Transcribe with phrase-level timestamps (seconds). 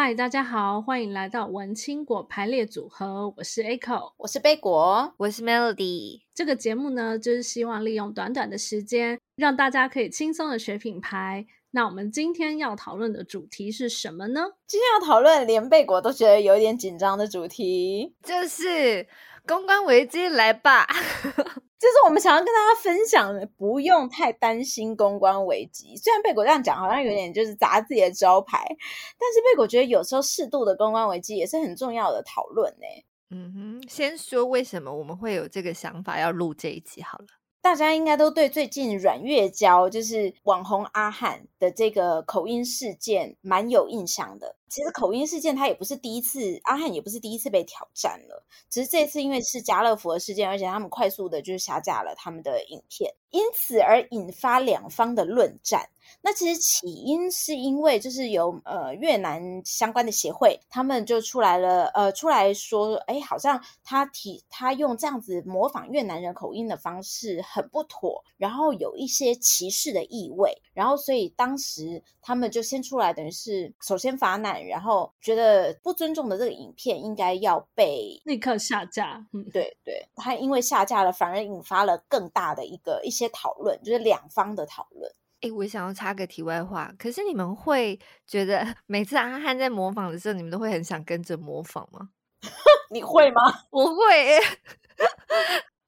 [0.00, 3.34] 嗨，大家好，欢迎来到文青果排列组合。
[3.36, 6.20] 我是 Echo，我是贝果，我是 Melody。
[6.32, 11.44] 这个节目呢，就是希望利用短短的时间，让大家可以轻松的学品牌。
[11.72, 14.44] 那我们今天要讨论的主题是什么呢？
[14.68, 19.04] 今天要讨论连贝果都觉得有点紧张的主题，就是
[19.48, 20.86] 公关危机来吧。
[21.78, 25.96] 就是我们想要跟大家分享的，不用太担心公关危机。
[25.96, 32.86] 虽然贝果这样讲，好像有点就是砸自己的招牌，但是贝果觉得有时候适度的公关危机也是很重要的讨论呢。
[33.30, 37.26] 嗯哼，先说为什么我们会有这个想法要录这一集好了。
[37.60, 44.56] 大家应该都对最近阮月娇就是网红阿汉的这个口音事件蛮有印象的。
[44.68, 48.44] 其实口音事件他也不是第一次，阿汉也不是第一次被挑战了。
[48.70, 55.88] 只是这次因为是家乐福的事件，而且他们快速的就是下架了他们的影片，因此而引发两方的论战。
[56.22, 79.26] 那其实起因是因为就是有呃越南相关的协会，他们就出来了，呃出来说，哎，好像他提他用这样子模仿越南人口音的方式很不妥，然后有一些歧视的意味，然后所以当时他们就先出来，等于是首先发难，然后觉得不尊重的这个影片应该要被立刻下架。
[79.32, 85.10] 嗯，对对，他因为下架了，反而引发了更大的一个一些讨论，就是两方的讨论。
[85.40, 92.10] 哎，我想要插个题外话，可是你们会觉得 每次阿汉在模仿的时候，你们都会很想跟着模仿吗？
[92.90, 93.42] 你会吗？
[93.70, 94.38] 我会，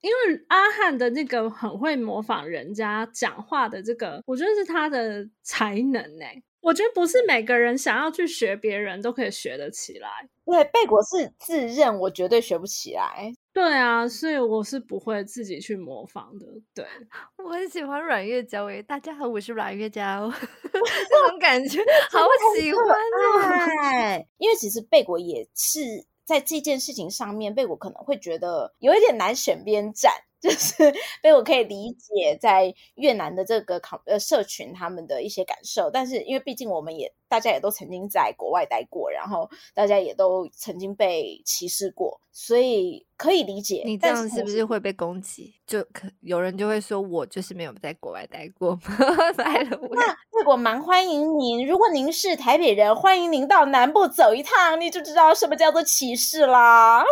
[0.01, 6.41] 因为阿汉的那个很会模仿人家讲话的这个，我觉得是他的才能诶。
[6.61, 10.09] 我觉得不是每个人想要去学别人都可以学得起来。
[10.45, 13.33] 对，贝果是自认我绝对学不起来。
[13.51, 16.45] 对啊，所以我是不会自己去模仿的。
[16.73, 16.85] 对，
[17.43, 20.31] 我很喜欢阮月娇诶，大家好，我是阮月娇，
[20.63, 21.79] 这种感觉
[22.11, 22.19] 好
[22.55, 24.25] 喜欢哦。
[24.37, 25.79] 因为其实贝果也是
[26.25, 30.11] 在这件事情上面，贝果可能会觉得有一点难选边站。
[30.41, 30.73] 就是，
[31.21, 43.83] 所以我可以理解在越南的这个考呃社群他们的一些感受，但是因为毕竟我们也大家也都曾经在国外待过，然后大家也都曾经被歧视过，所以可以理解。
[43.85, 45.53] 你这样是不是会被攻击？
[45.67, 48.77] 就可有人就会说我就是没有在国外待过。
[49.37, 57.05] 那贝果蛮欢迎您，如果您是台北人，欢迎您到南部走一趟，你就知道什么叫做歧视啦。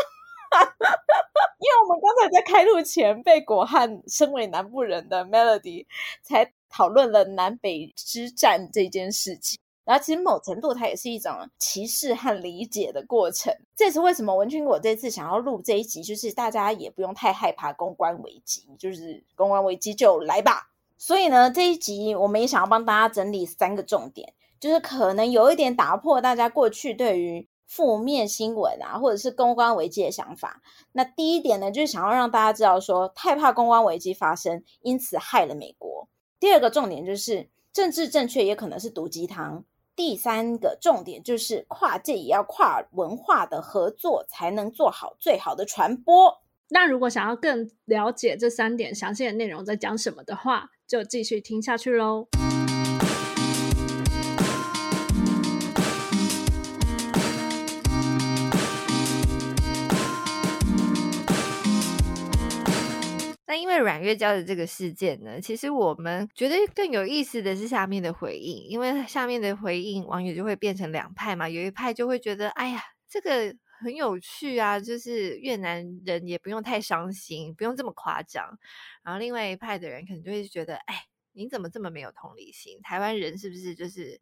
[1.59, 5.85] 因为我们刚才在开录前，被果汉身为南部人的 Melody
[6.21, 13.53] 才讨论了南北之战这件事情，然后其实某程度它也是一种歧视和理解的过程。
[13.75, 20.69] 这是为什么文青果这次想要录这一集，就是大家也不用太害怕公关危机，就是公关危机就来吧。
[20.97, 30.61] 所以呢，这一集我们也想要帮大家整理三个重点，就是可能有一点打破大家过去对于负面新闻啊，或者是公关危机的想法。
[30.91, 36.09] 那第一点呢，就是想要让大家知道说，太怕公关危机发生，因此害了美国。
[36.39, 39.63] 第二个重点就是政治正确也可能是毒鸡汤。
[39.95, 46.41] 第三个重点就是跨界也要跨文化的合作，才能做好最好的传播。
[46.69, 52.27] 那如果想要更了解这三点详细的内容在讲什么的话，就继续听下去喽。
[63.49, 72.79] 那因为阮月娇的这个事件呢，其实我们觉得更有意思的是下面的回应，因为下面的回应网友就会变成两派嘛，有一派就会觉得，哎呀，
[73.09, 73.51] 这个
[73.81, 78.55] 很有趣啊，就是越南人也不用太伤心，不用这么夸张。
[79.03, 82.79] 然后另外一派的人可能就会觉得，哎，你怎么这么没有同理心？
[82.83, 84.21] 台湾人是不是就是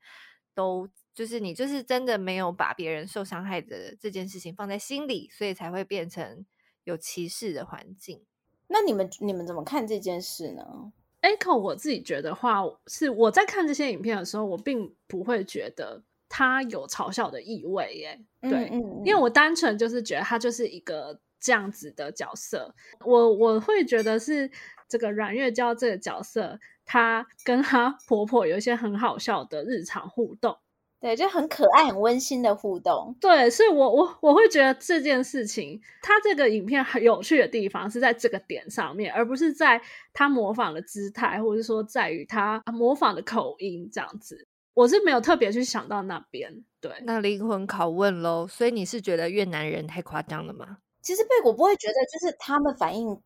[0.55, 6.45] 都就是你就是真的没有把别人受伤害的这件事情放在心里，所以才会变成
[6.85, 8.23] 有歧视的环境。
[8.67, 10.91] 那你们你们怎么看这件事呢
[11.21, 18.19] ？Echo，我自己觉得话是我在看这些影片的时候，我并不会觉得他有嘲笑的意味耶。
[18.41, 22.73] 对，嗯嗯嗯，因为我单纯就是觉得他就是一个这样子的角色。
[23.05, 24.49] 我我会觉得是
[24.87, 30.57] 这个阮月娇这个角色，她跟她婆婆有一些很好笑的日常互动。
[30.99, 33.15] 对，就很可爱、很温馨的互动。
[33.21, 39.79] 对，所以我我我会觉得这件事情，它这个影片很有趣的地方是在这个点上面，而不是在
[40.11, 44.47] 他模仿的姿态，或者说在于他模仿的口音这样子。
[44.73, 46.63] 我是没有特别去想到那边。
[46.81, 50.77] 对，那灵魂拷问喽，所以你是觉得越南人太夸张了吗？
[51.01, 53.21] 其实贝果不会觉得，就是他们反应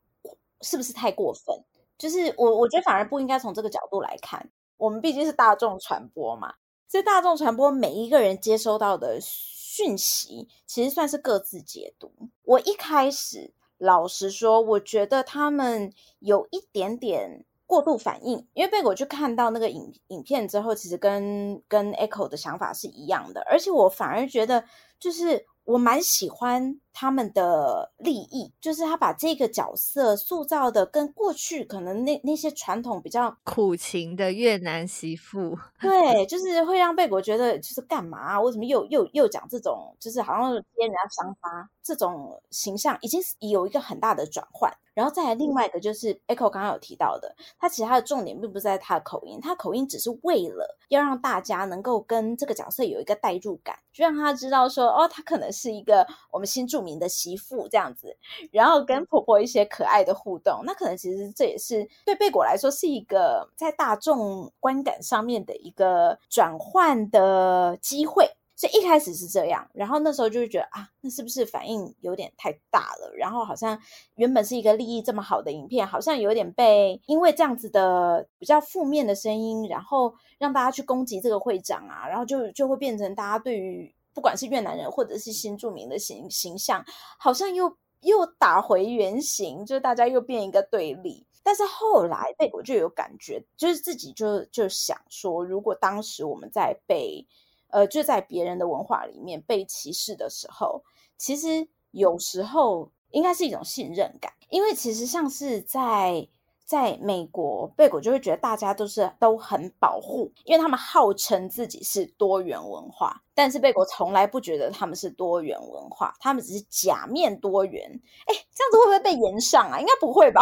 [0.61, 1.55] 是不是太过分？
[1.97, 6.53] 就是我我觉得反而不应该从这个角度来看，我们毕竟是大众传播嘛。
[6.91, 12.11] 在大众传播每一个人接收到的讯息，其实算是各自解读。
[12.43, 24.65] 我一开始老实说，我觉得他们有一点点过度反应，因为被我去看到那个影影片之后，其实跟跟 Echo 的想法是一样的，而且我反而觉得
[25.01, 25.45] 就是。
[25.63, 38.41] 我蛮喜欢他们的立意，就是他把这个角色塑造的跟过去可能那那些传统比较苦情的越南媳妇， 对，就是会让贝果觉得就是干嘛啊？
[38.41, 44.73] 为什么又又又讲这种，就是好像揭人家伤疤这种形象，已经有一个很大的转换。
[44.93, 58.17] 然后再来另外一个就是 Echo 刚刚有提到的，他其实他的重点并不是在他的口音，他的口音只是为了要让大家能够跟这个角色有一个代入感，就让他知道说，哦，她可能是一个我们新著名的媳妇这样子，
[58.51, 68.29] 然后跟婆婆一些可爱的互动，那可能其实这也是对贝果来说是一个在大众观感上面的一个转换的机会。
[68.53, 73.11] 所以一开始是这样，然后那时候就会觉得啊，那是不是反应有点太大了？
[73.15, 73.79] 然后好像
[74.17, 86.85] 原本是一个利益这么好的影片，好像有点被因为这样子的比较负面的声音，然后让大家去攻击这个会长啊，然后就就会变成大家对于不管是越南人或者是新住民的形形象，
[87.17, 91.25] 好像又又打回原形，就是大家又变一个对立。
[91.43, 97.25] 但是后来被我就有感觉，就是自己就就想说，如果当时我们在被
[97.69, 100.83] 呃，就在别人的文化里面被歧视的时候，
[101.17, 106.27] 其实有时候应该是一种信任感，因为其实像是在
[106.71, 117.99] 在美国，贝果就会觉得大家都是都很保护，因为他们号称自己是多元文化，但是贝果从来不觉得他们是多元文化，他们只是假面多元。
[118.25, 119.81] 哎，这样子会不会被延上啊？
[119.81, 120.41] 应该不会吧？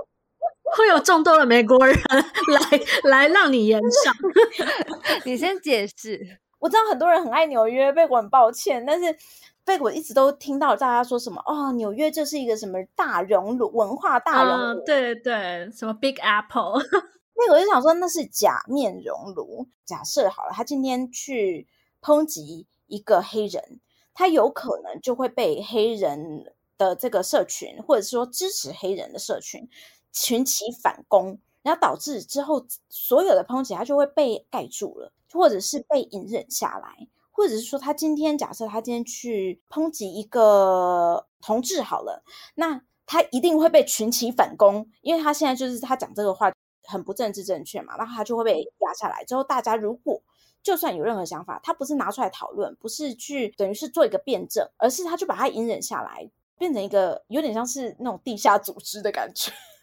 [0.74, 1.94] 会有众多的美国人
[3.04, 4.14] 来来让你延上，
[5.26, 6.38] 你先解释。
[6.60, 9.14] 我知道很多人很爱纽约，贝果很抱歉，但是
[9.64, 16.82] 贝果一直都听到大家说什么哦，纽约就是一个什么大熔炉文化大熔炉，嗯，对对，什么 Big Apple，
[17.34, 19.68] 那我就想说那是假面熔炉。
[19.84, 21.66] 假设好了，他今天去
[22.00, 23.80] 抨击一个黑人，
[24.14, 29.68] 他有可能就会被黑人的这个社群，或者是说支持黑人的社群
[30.12, 35.12] 群起反攻，然后导致之后所有的抨击他就会被盖住了。
[35.34, 37.08] 或者是被隐忍下来，
[37.42, 42.22] 或者是说他今天假设他今天去抨击一个同志好了，
[42.54, 46.52] 那他一定会被群起反攻，因为他现在就是他讲这个话
[46.84, 49.24] 很不政治正确嘛，然后他就会被压下来。
[49.24, 50.22] 之后大家如果
[50.62, 59.50] 就算有任何想法，他不是拿出来讨论，不是去等于是做一个辩证，而是他就把他隐忍下来，变成一个有点像是那种地下组织的感觉。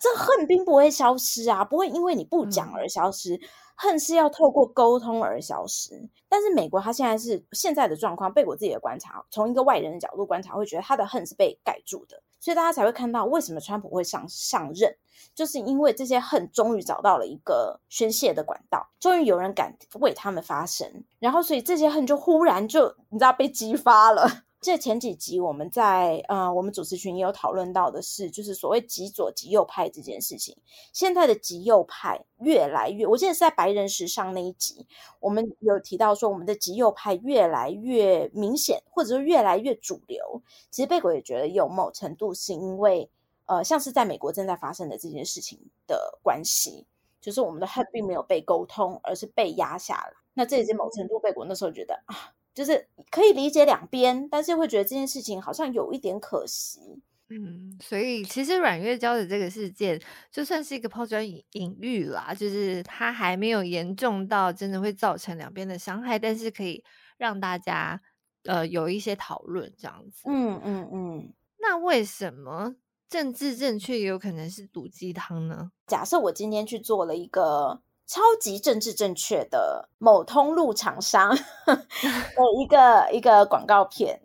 [0.00, 3.34] 这恨并不会消失啊，不会因为你不讲而消失。
[3.34, 3.40] 嗯
[3.74, 14.96] 恨是要透过沟通而消失，但是美国他现在是现在的状况，被我自己的观察，从一个外人的角度观察，会觉得他的恨是被盖住的，所以大家才会看到为什么川普会上上任，
[15.34, 24.44] 就是因为这些恨终于找到了一个宣泄的管道，终于有人敢为他们发声，然后所以这些恨就忽然就你知道被激发了。
[24.64, 30.56] 这前几集我们在呃，我们主持群也有讨论到的是，就是所谓极左极右派这件事情。
[30.90, 34.86] 现在的极右派越来越，我记得是在白人时尚那一集，
[35.20, 40.42] 我们有提到说，我们的极右派越来越明显，或者说越来越主流。
[40.70, 43.10] 其实贝果也觉得有某程度是因为，
[43.44, 46.86] 呃，像是在美国正在发生的这件事情的关系，
[47.20, 50.14] 就是我们的恨并没有被沟通，而是被压下来。
[50.32, 52.32] 那这也是某程度贝果那时候觉得啊。
[52.54, 57.02] 就是可以理解两边，但是会觉得这件事情好像有一点可惜。
[57.28, 66.84] 嗯，所以其实阮月娇的这个事件就算是一个抛砖引引玉啦，就是它还没有严重到真的会造成两边的伤害，但是可以
[67.16, 68.00] 让大家
[68.44, 70.22] 呃有一些讨论这样子。
[70.26, 71.34] 嗯嗯嗯。
[71.58, 72.76] 那为什么
[73.08, 75.72] 政治正确也有可能是毒鸡汤呢？
[75.86, 77.82] 假设我今天去做了一个。
[78.06, 84.20] 超级政治正确的某通路厂商 的一个一个广告片，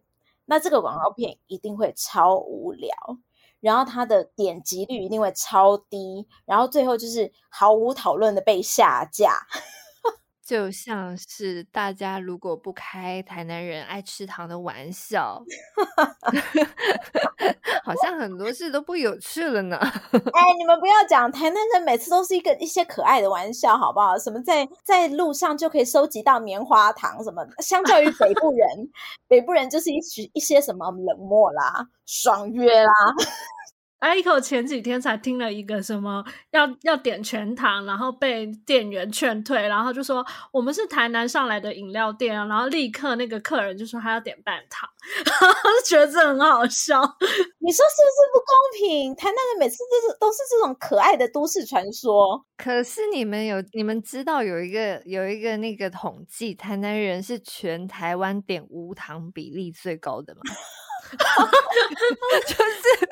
[0.45, 2.91] 那这个广告片一定会超无聊，
[3.61, 9.47] 然后它的点击率一定会超低，然后最后就是毫无讨论的被下架。
[10.49, 15.39] 就像是大家如果不开台南人爱吃糖的玩笑，
[17.85, 19.77] 好像很多事都不有趣了呢。
[19.77, 24.17] 哎，你们不要讲台南人，每次都是一个一些可爱的玩笑，好不好？
[24.17, 27.45] 什么在在路上就可以收集到棉花糖，什么？
[27.59, 28.67] 相较于北部人，
[29.29, 29.99] 北部人就是一
[30.33, 32.91] 一些什么冷漠啦、爽约啦。
[33.99, 44.89] Aiko 前几天才听了一个什么要要点全糖，然后被店员劝退，然后就说我们是台南上来的饮料店啊，然后立刻那个客人就说他要点半糖，
[45.25, 47.01] 然后就觉得这很好笑。
[47.59, 49.15] 你说是不是不公平？
[49.15, 52.45] 台南人每次都是都是这种可爱的都市传说。
[52.57, 60.41] 可是你们有你们知道有一个有一个那个统计，台南人是全台湾点无糖比例最高的吗？
[62.47, 63.09] 就是，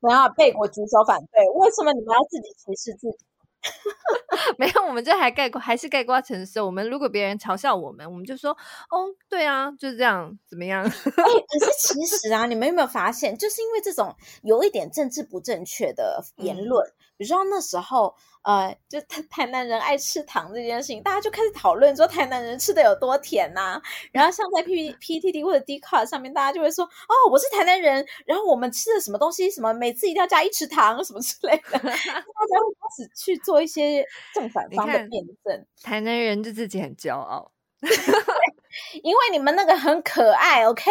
[0.00, 3.18] 然后被我举手反对，为什么你们要自己歧视自己？
[4.58, 6.64] 没有，我们这还概括，还是概括承受。
[6.66, 10.84] 我们如果别人嘲笑我们，我们就说，哦，对啊，就是这样，怎么样？
[10.84, 18.14] 可是其实啊，你们有没有发现，就是因为这种有一点政治不正确的言论，嗯、比如说那时候。
[18.46, 23.82] 呃，就 台台南人爱吃糖这件事情，大家就开始讨论说台南人吃的有多甜呐、啊。
[24.12, 35.66] 然后像在 P P T T 或者 Dcard 上面，大家就会说，哦，我是台南人，然后我们吃的什么东西，什么每次一定要加一匙糖，什么之类的， 大家会开始去做一些正反方的辩证。
[35.82, 37.50] 台南人就自己很骄傲，
[39.02, 40.88] 因为你们那个很可爱，OK？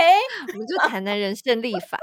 [0.51, 1.97] 我们就台南人胜利法。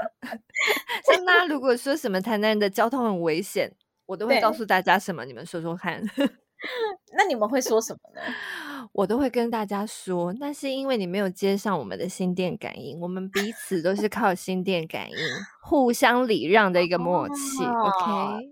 [1.05, 3.75] 像大家如果说什么台南人的交通很危险。
[4.13, 5.25] 我都会告诉大家什么？
[5.25, 5.99] 你们说说看。
[7.17, 8.21] 那你们会说什么呢？
[8.93, 12.99] 我都会跟大家说，那是因为你没有接上我们的心电感应。
[12.99, 15.17] 我们彼此都是靠心电感应，
[15.63, 17.63] 互相礼让的一个默契。
[17.65, 18.49] 哦、OK，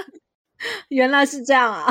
[0.88, 1.84] 原来是这样啊！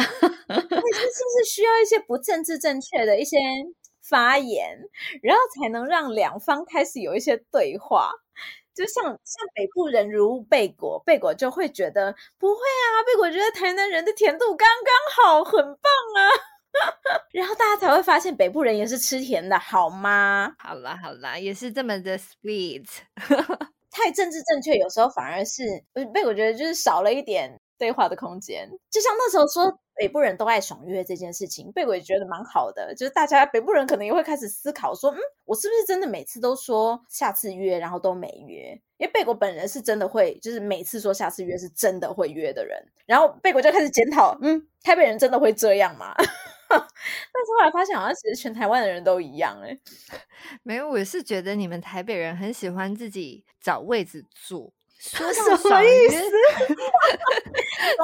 [0.48, 3.38] 那是不是需要一些不政治正确的一些
[4.10, 4.80] 发言，
[5.22, 8.10] 然后才能让两方开始有一些对话？
[8.78, 16.30] 就像像北部人如贝果，贝果就会觉得不会啊，贝果觉得台南人的甜度刚刚好，很棒啊。
[17.34, 20.54] 然后大家才会发现北部人也是吃甜的，好吗？
[20.60, 22.86] 好啦好啦，也是这么的 sweet。
[23.90, 25.64] 太政治正确，有时候反而是
[26.14, 28.70] 贝果觉得就是少了一点对话的空间。
[28.90, 29.80] 就像那时候说。
[30.00, 32.94] 北部人都爱爽约这件事情，贝果也觉得蛮好的。
[32.94, 38.80] 就是大家北部人可能也会开始思考说，嗯，我是不是真的每次都说下次约，然后都没约？
[38.98, 42.80] 因为贝果本人是真的会，就是每次说下次约是真的会约的人。
[43.08, 46.14] 然后贝果就开始检讨，嗯，台北人真的会这样吗？
[46.70, 49.60] 但是后来发现，好像其实全台湾的人都一样。
[49.64, 49.76] 哎，
[50.62, 54.72] 没有，我是觉得你们台北人很喜欢自己找位置坐。
[55.00, 56.16] 说 什么意思？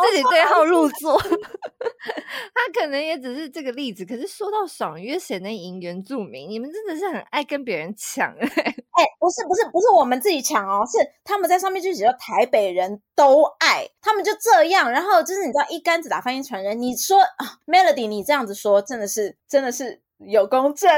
[0.10, 4.06] 自己对号入座， 他可能也只是这个例子。
[4.06, 6.50] 可是说到爽约，谁能赢原住民？
[6.50, 8.62] 你们真的是很爱跟别人抢哎、欸！
[8.94, 14.92] 哎、欸，不是不是不是我们自己抢哦，是他们在上面就写说台北人都爱，他们就这样。
[14.92, 16.80] 然后就是你知道一竿子打翻一船人。
[16.80, 20.90] 你说啊，Melody，你这样子说真的是真的是有公正。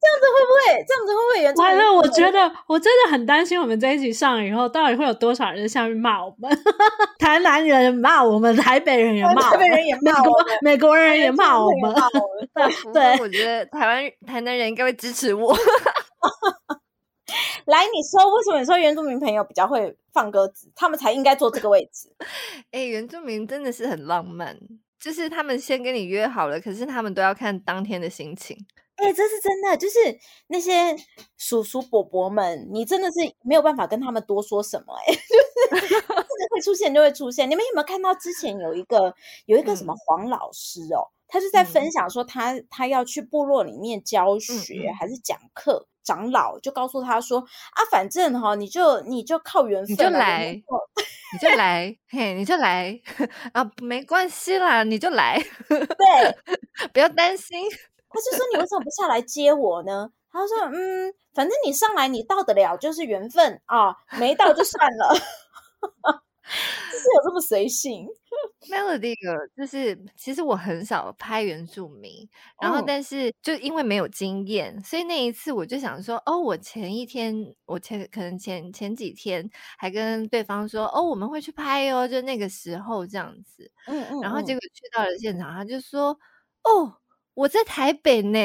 [0.00, 0.84] 这样子会不会？
[0.88, 1.54] 这样子会不会原？
[1.56, 6.50] 完了，我觉得我真的很担心，我们这一集上了以后，到底会有多少人下面骂我们？
[7.20, 11.94] 台南人骂我们，台北人也骂，台北人也骂，美国美国人也骂我们。
[12.94, 15.54] 对，我觉得台湾台南人应该会支持我。
[17.66, 20.72] 来，你说为什么你说原住民朋友比较会放鸽子？
[20.74, 22.08] 他们才应该坐这个位置。
[22.70, 24.58] 哎，原住民真的是很浪漫，
[24.98, 28.56] 就是他们先跟你约好了，可是他们都要看当天的心情。
[29.00, 30.94] 哎、欸，这是真的，就是那些
[31.38, 36.14] 叔叔伯伯们，你真的是没有办法跟他们多说什么、欸，哎，就是这个
[36.50, 37.50] 会出现就会出现。
[37.50, 39.14] 你们有没有看到之前有一个
[39.46, 50.52] 有一个什么黄老师哦，嗯、他就在分享说他、嗯、他要去部落里面教学、嗯、还是讲课，长老就告诉他说啊，反正哈、哦，你就你就靠缘分，你就来，
[51.32, 53.00] 你就来，嘿，你就来
[53.54, 55.78] 啊，没关系啦，你就来，对，
[56.92, 57.64] 不要担心。
[58.10, 65.14] 他就说：“你为什么不下来接我呢？”他说：“嗯，反正你上来，你到得了就是缘分啊，没到就算了。
[66.92, 68.08] ”就是有这么随性。
[68.68, 69.14] Melody
[69.56, 72.28] 就是，其实我很少拍原住民，
[72.60, 79.48] 然后但是就因为没有经验，嗯、所以那一次我就想说：“哦，我前一天，我前可能前前几天
[79.78, 83.70] 还跟对方说：‘哦，我们会去拍哦’，就那个时候这样子。
[83.86, 86.18] 嗯嗯，然后结果去到了现场，他就说
[86.64, 86.96] ：‘哦’。”
[87.40, 88.38] 我在台北呢。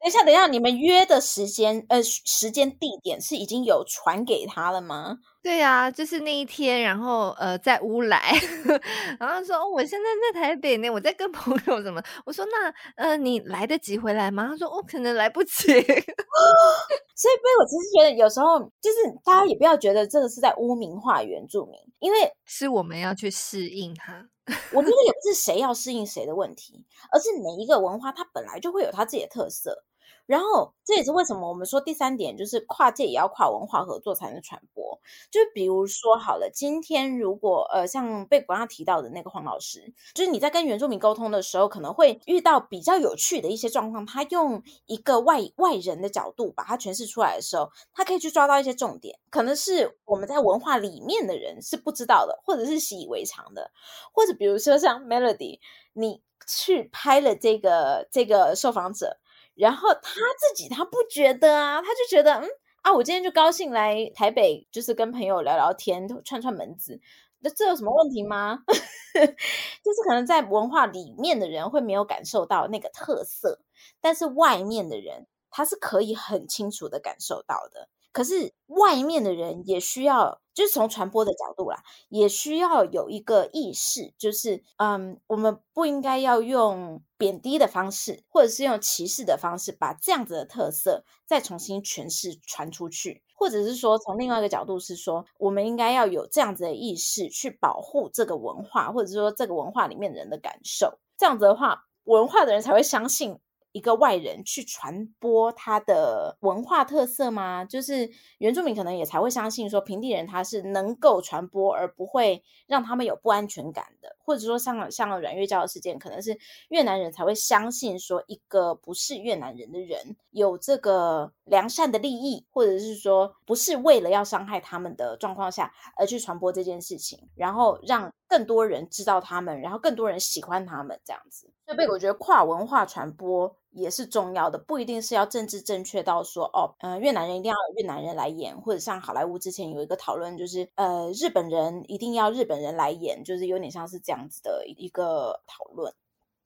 [0.00, 5.18] 等一下，等一下，你们约的时间，呃，时间地点是已经有传给他了吗？
[5.48, 8.20] 对啊，就是那一天，然后呃，在乌来，
[9.18, 12.02] 然后说、哦、我现在在台北呢，我在跟朋友什么？
[12.26, 14.48] 我说那呃，你来得及回来吗？
[14.50, 15.52] 他说我、哦、可能来不及。
[15.62, 24.28] 所以，所以我其实觉得有时候就是大家也不要觉得这个是在污名化原住民，因为 是我们要去适应它。
[24.74, 29.82] 我觉得也不是谁要适应谁的问题，而是每一个文化它本来就会有它自己的特色。
[30.28, 35.00] 然后这也是为什么我们说第三点就是跨界也要跨文化合作才能传播。
[35.30, 44.04] 就比如说好了，今天如果呃像被刚刚提到的那个黄老师，就是你在跟原住民沟通的时候，可能会遇到比较有趣的一些状况。
[44.04, 53.70] 他用一个外外人的角度把它诠释出来的时候，他可以去抓到一些重点，可能是我们在文化里面的人是不知道的，或者是习以为常的，
[54.12, 55.58] 或者比如说像 Melody，
[55.94, 59.16] 你去拍了这个这个受访者。
[59.58, 60.00] 然后他
[60.38, 62.48] 自己他不觉得啊，他就觉得嗯
[62.82, 67.00] 啊，我今天就高兴来台北，就是跟朋友聊聊天，串串门子，
[67.40, 68.62] 那这有什么问题吗？
[69.14, 73.60] 就是可能在文化里面的人会没有感受到那个特色，
[74.00, 77.88] 但是外面的人他是可以很清楚的感受到的。
[78.18, 103.38] 可是外面的人也需要，就是从传播的角度啦，也需要有一个意识，就是嗯，我们不应该要用贬低的方式，或者是用歧视的方式，把这样子的特色再重新诠释传出去，或者是说从另外一个角度是说，我们应该要有这样子的意识去保护这个文化，或者说这个文化里面人的感受，这样子的话，文化的人才会相信。
[103.78, 107.64] 一个外人去传播他的文化特色吗？
[107.64, 116.36] 就是原住民可能也才会相信说平地人他是能够传播，而不会让他们有不安全感的，或者说像像阮月娇的事件，可能是
[116.70, 131.52] 越南人才会相信说一个不是越南人的人有这个良善的利益，或者是说不是为了要伤害他们的状况下而去传播这件事情，然后让更多人知道他们，然后更多人喜欢他们这样子。
[131.74, 145.92] 所以，我觉得跨文化传播也是重要的，不一定是要政治正确到说哦，嗯、越南人一定要越南人来演，或者像好莱坞之前有一个讨论，就是呃，日本人一定要日本人来演，就是有点像是这样子的一个讨论。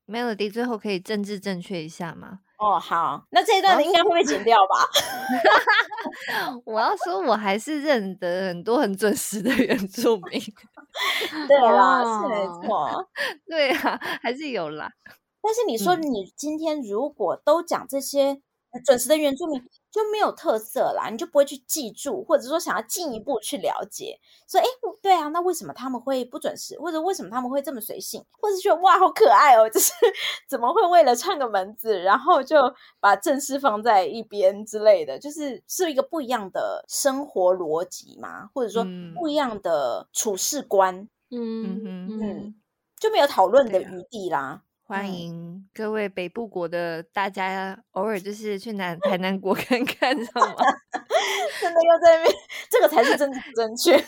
[0.08, 2.40] Melody 最后可以政治正确一下吗？
[2.62, 4.86] 哦，好，那这一段应该会被剪掉吧？
[6.64, 10.40] 我要说，我还是认得很多很准时的原住民。
[11.48, 13.08] 对啦，是没错，
[13.48, 14.92] 对啊，还是有啦。
[15.42, 18.40] 但是你说，你今天如果都讲这些
[18.84, 24.18] 准时的原住民，嗯、就没有特色啦，你就不会去记住，或者说想要进一步去了解。
[24.48, 24.64] 说，哎，
[25.02, 29.92] 对啊，那为什么他们会不准时，或者为什么他们会这么随性，或者觉得哇，好可爱哦， 就是
[30.48, 32.56] 怎么会为了串个门子，然后就
[33.00, 42.54] 把正事放在一边之类的，就是是一个不一样的生活逻辑嘛，或者说不一样的处事观，嗯嗯嗯，
[42.98, 44.62] 就没有讨论的余地啦。
[44.92, 50.52] 欢迎各位北部国的大家，偶尔就 是去南台南国 看看，知道吗？
[51.62, 52.36] 真的要在那边，
[52.70, 53.98] 这个才是真正确。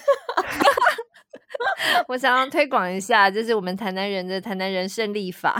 [2.08, 5.58] 我想要推广一下，就是我们台南人的台南人胜利法。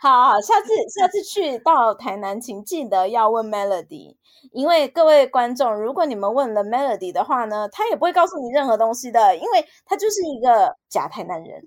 [0.00, 4.16] 好好，下次下次去到台南，请记得要问 Melody，
[4.50, 11.62] 因为各位观众，如果你们问了 Melody 的话呢，他也不会告诉你任何东西的，因为他就是一个假台南人。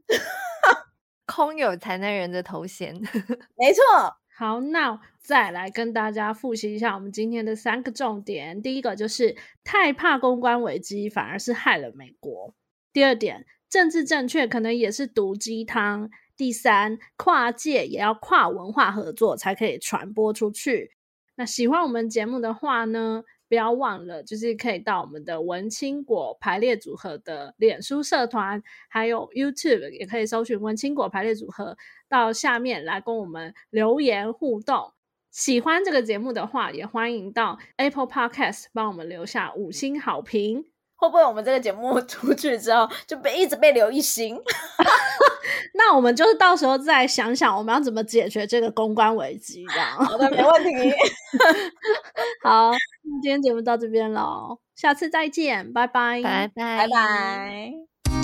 [1.34, 2.93] 空有台南人的头衔，
[3.58, 3.82] 没错。
[4.36, 8.62] 好，那再来跟大家复习一下我们今天的三个重点。
[8.62, 12.54] 第一个就是太怕公关危机，反而是害了美国。
[12.91, 16.10] 第二点，政治正确可能也是毒鸡汤。
[16.36, 20.91] 第三，跨界也要跨文化合作才可以传播出去。
[21.36, 31.78] 那喜欢我们节目的话呢，不要忘了，就是可以到我们的文青果排列组合的脸书社团，还有 YouTube 也可以搜寻文青果排列组合，
[32.10, 34.92] 到下面来跟我们留言互动。
[35.30, 40.66] 喜欢这个节目的话，也欢迎到 Apple Podcast 帮我们留下五星好评。
[40.96, 44.36] 会不会我们这个节目 出去之后就被一直被留一星？
[45.76, 49.90] 那我们就是到时候再想想我们要怎么解决这个公关危机，这样。
[49.92, 50.92] 好的，没问题。
[52.44, 58.23] 好，那今天节目到这边喽，下次再见，拜拜，拜拜，拜拜。